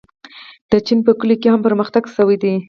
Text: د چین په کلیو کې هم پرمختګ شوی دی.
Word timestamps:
د 0.71 0.73
چین 0.85 0.99
په 1.07 1.11
کلیو 1.19 1.41
کې 1.41 1.47
هم 1.51 1.61
پرمختګ 1.67 2.03
شوی 2.15 2.37
دی. 2.43 2.53